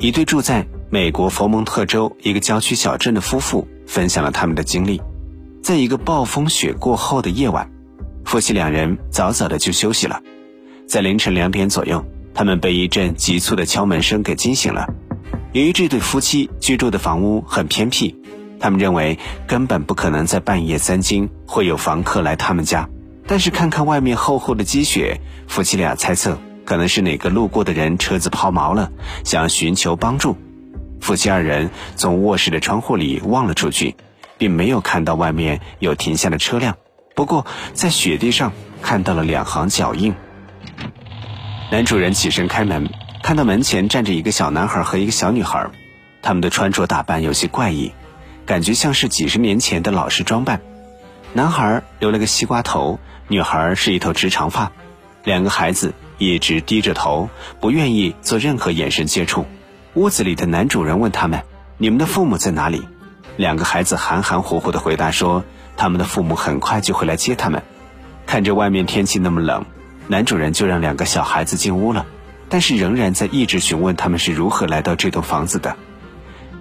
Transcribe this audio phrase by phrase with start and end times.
[0.00, 4.98] 一对住在美国佛蒙特州一个郊区小镇的夫妇分享了他们的经历。
[5.62, 7.70] 在一个暴风雪过后的夜晚，
[8.24, 10.22] 夫妻两人早早的就休息了。
[10.86, 12.02] 在凌晨两点左右，
[12.32, 14.86] 他们被一阵急促的敲门声给惊醒了。
[15.52, 18.16] 由于这对夫妻居住的房屋很偏僻，
[18.58, 22.88] 他们认为根本不可能在半夜三更会有房客来他们家。
[23.26, 26.38] 但是看看外面厚厚的积雪，夫妻俩猜测。
[26.64, 28.90] 可能是哪个路过的人车子抛锚了，
[29.24, 30.36] 想寻求帮助。
[31.00, 33.96] 夫妻二人从卧室的窗户里望了出去，
[34.38, 36.76] 并没有看到外面有停下的车辆。
[37.14, 40.14] 不过在雪地上看到了两行脚印。
[41.70, 42.88] 男主人起身开门，
[43.22, 45.70] 看到门前站着一个小男孩和一个小女孩，
[46.22, 47.92] 他们的穿着打扮有些怪异，
[48.44, 50.60] 感觉像是几十年前的老式装扮。
[51.32, 52.98] 男孩留了个西瓜头，
[53.28, 54.72] 女孩是一头直长发，
[55.24, 55.94] 两个孩子。
[56.20, 59.46] 一直低着头，不愿意做任何眼神接触。
[59.94, 61.42] 屋子里的男主人问他们
[61.78, 62.86] ：“你们的父母在哪里？”
[63.38, 65.42] 两个孩子含含糊糊的回答说
[65.78, 67.62] ：“他们的父母很快就会来接他们。”
[68.26, 69.64] 看着外面天气那么冷，
[70.08, 72.04] 男主人就让两个小孩子进屋了，
[72.50, 75.74] 但是仍然在一直询问他们是如何来到这栋房子的。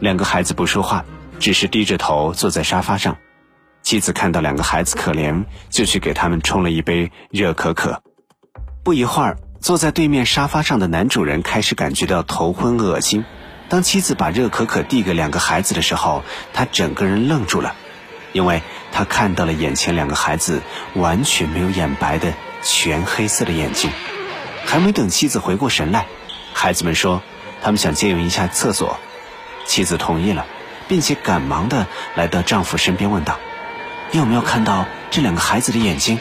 [0.00, 1.04] 两个孩子不说话，
[1.38, 3.18] 只是低着头坐在沙发上。
[3.82, 8.02] 妻子看到两个孩子可怜，就去给他们冲了一杯热可可。
[8.84, 13.24] 不一会儿，坐在对面沙发上的男主人开始感觉到头昏恶心。
[13.68, 17.76] 当妻子把热可可递给两个孩子的时候，他整个人愣住了，
[18.32, 18.60] 因为
[18.90, 20.62] 他看到了眼前两个孩子
[20.94, 23.88] 完全没有眼白的全黑色的眼睛。
[24.66, 26.06] 还没等妻子回过神来，
[26.52, 27.22] 孩子们说
[27.62, 28.98] 他们想借用一下厕所。
[29.64, 30.44] 妻子同意了，
[30.88, 33.38] 并且赶忙的来到丈夫身边问道
[34.10, 36.18] ：“你有没有看到这两个孩子的眼睛？”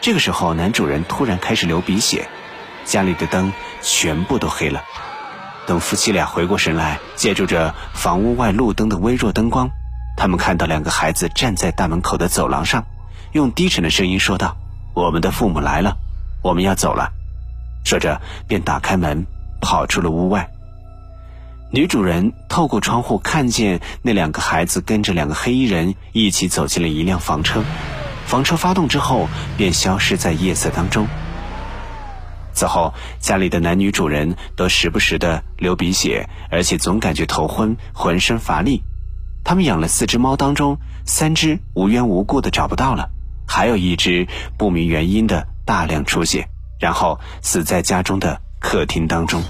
[0.00, 2.28] 这个时候，男主人突然开始流鼻血，
[2.84, 3.52] 家里的灯
[3.82, 4.82] 全部都黑了。
[5.66, 9.68] 等夫妻俩回过神来，借助着房屋外路灯的微弱灯光，
[10.16, 12.84] 他们看到两个孩子站在大门口的走廊上，
[13.32, 14.56] 用低沉的声音说道
[14.94, 15.96] ：“我们的父母来了，
[16.42, 17.10] 我们要走了。”
[17.84, 19.26] 说着便打开门，
[19.60, 20.48] 跑出了屋外。
[21.72, 27.64] 女主人透过窗户看见那两个孩子跟着两个黑衣人一起走进了一辆房车。
[28.26, 31.06] 房车发动之后，便消失在夜色当中。
[32.52, 38.82] 此后，家里的男女主人都时不时的流鼻血，而且总感觉头昏、浑身乏力。
[39.44, 43.10] 他们养了四只猫，当中三只无缘无故的找不到了，
[43.46, 44.26] 还有一只
[44.58, 46.48] 不明原因的大量出血，
[46.80, 49.42] 然后死在家中的客厅当中。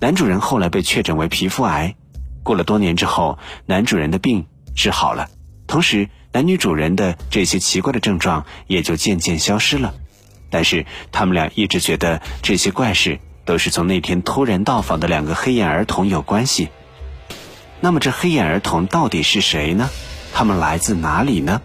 [0.00, 1.94] 男主人后来被确诊为皮肤癌。
[2.42, 5.28] 过了多年之后，男主人的病治好了，
[5.66, 6.08] 同时。
[6.32, 9.94] 男女主人的这些奇怪的症状也就渐渐消失了，
[10.48, 16.70] 但是他们俩一直觉得这些怪事都是从那天突然到访的两个黑眼儿童有关系。
[17.80, 19.90] 那么这黑眼儿童到底是谁呢？
[20.32, 21.60] 他们来自哪里呢？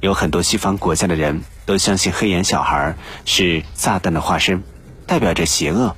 [0.00, 2.96] 有很多西方国家的人都相信黑眼小孩
[3.26, 4.64] 是撒旦的化身，
[5.06, 5.94] 代表着邪恶。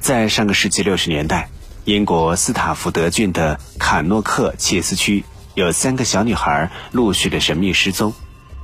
[0.00, 1.48] 在上个世纪六十年代，
[1.84, 5.24] 英国斯塔福德郡的坎诺克切斯区。
[5.54, 8.14] 有三个小女孩陆续的神秘失踪，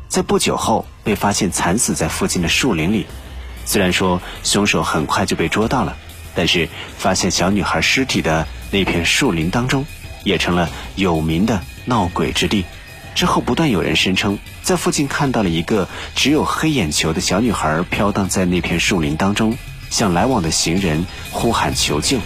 [0.09, 3.07] 在不久后被发现惨死在附近的树林里。
[3.67, 5.95] 虽然说凶手很快就被捉到了，
[6.35, 6.67] 但是
[6.97, 9.85] 发现小女孩尸体的那片树林当中，
[10.25, 12.65] 也成了有名的闹鬼之地。
[13.15, 19.59] 之后不断有人声称，在附近看到了一个只有黑眼球的小女孩飘荡在那片树林当中，
[19.91, 22.19] 向来往的行人呼喊求救。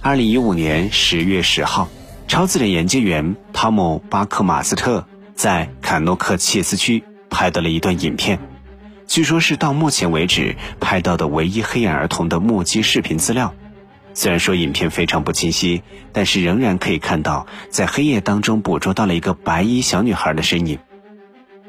[0.00, 1.88] 二零一五年十月十号。
[2.32, 8.38] 超自然研究员汤姆·巴克马斯特在坎诺克切斯区拍到了一段影片，
[9.06, 13.52] 据说是到目前为止拍到的唯一黑眼儿童的目击视频资料。
[14.14, 15.82] 虽然说影片非常不清晰，
[16.14, 20.78] 但是仍然可以看到在黑夜当中捕捉到了一个白衣小女孩的身影。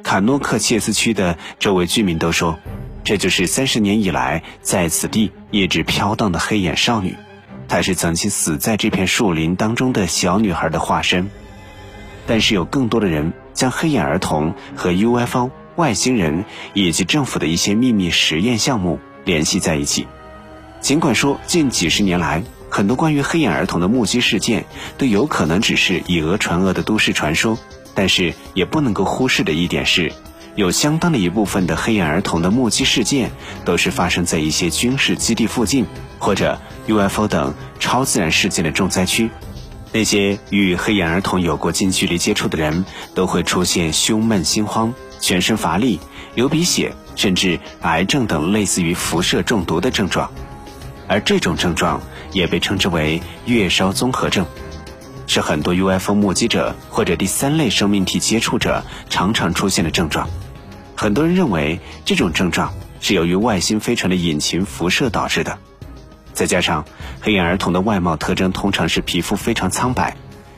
[0.02, 2.58] 坎诺克切斯区的周围居民都说，
[3.04, 7.18] 这就是三十年以来在此地一直飘荡的黑眼少女。
[7.74, 11.32] 她是曾经死在这片树林当中的小女孩的化身，
[12.28, 20.06] 但是有更多的人将黑眼儿童和 UFO、外星人以及政府的一些秘密实验项目联系在一起。
[20.82, 24.66] 尽管说近几十年来，很多关于黑眼儿童的目击事件
[25.00, 27.58] 都有可能只是以讹传讹的都市传说，
[27.96, 30.14] 但是也不能够忽视的一点是，
[30.56, 33.32] 有相当的一部分的黑眼儿童的目击事件
[33.66, 35.86] 都是发生在一些军事基地附近
[36.20, 36.60] 或者。
[36.86, 39.30] UFO 等超自然事件的重灾区，
[39.94, 42.84] 那些与黑眼儿童有过近距离接触的人，
[43.16, 46.02] 都会出现胸闷心慌、全身乏力、
[46.36, 50.30] 流鼻血，甚至癌症等类似于辐射中毒的症状。
[51.08, 52.02] 而这种症状
[52.34, 54.46] 也被称之为月烧综合症，
[55.28, 60.30] 是很多 UFO 目击者或者第三类生命体接触者常常出现的症状。
[60.96, 65.58] 很多人认为这种症状是由于外星飞船的引擎辐射导致的。
[66.34, 66.86] 再加上
[67.22, 70.16] 黑眼儿童的外貌特征通常是皮肤非常苍白，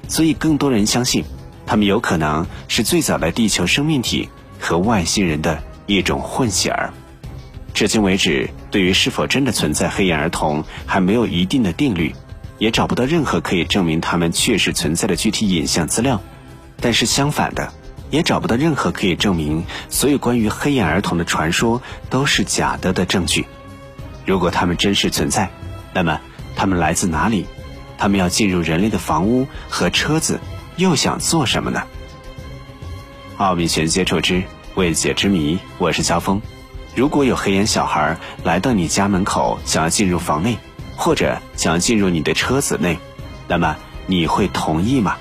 [0.08, 1.26] 所以更多人相信，
[1.66, 4.30] 他们有可能是最早的地球生命体
[4.60, 6.94] 和外星人的一种混血儿。
[7.74, 12.16] 至今为止，对于是否真的存在黑眼儿童还没有一定的定律，
[12.58, 16.22] 也找不到任何可以证明他们确实存在的具体影像资料。
[16.80, 17.72] 但是相反的，
[18.10, 23.46] 也找不到任何可以证明所有关于黑眼儿童的传说都是假的的证据。
[24.26, 25.50] 如果他们真实存在，
[25.94, 26.20] 那么
[26.56, 27.46] 他们来自哪里？
[27.98, 30.40] 他们要进入人类的房屋和车子，
[30.76, 31.84] 又想做什么呢？
[33.38, 34.44] 奥秘全接触之
[34.76, 36.42] 未解之谜，我是肖峰。
[36.94, 40.58] 如果有黑眼小孩来到你家门口，想要进入房内，
[40.98, 42.98] 或者想进入你的车子内，
[43.48, 43.76] 那么
[44.08, 45.18] 你会同意吗？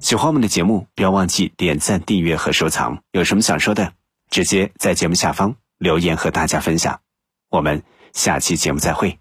[0.00, 2.98] 喜欢我们的节目，不要忘记点赞、订阅和收藏。
[3.12, 3.92] 有什么想说的，
[4.28, 7.00] 直接在节目下方留言和大家分享。
[7.48, 7.82] 我们
[8.12, 9.18] 下期节目再会。